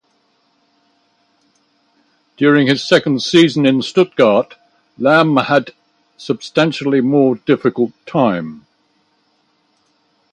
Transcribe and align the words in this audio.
During 2.37 2.65
his 2.65 2.83
second 2.83 3.21
season 3.21 3.67
in 3.67 3.83
Stuttgart, 3.83 4.55
Lahm 4.99 5.45
had 5.45 5.75
substantially 6.17 7.01
more 7.01 7.35
difficult 7.35 7.91
time. 8.07 8.65